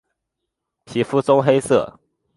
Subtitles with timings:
[0.85, 1.99] 皮肤棕黑色。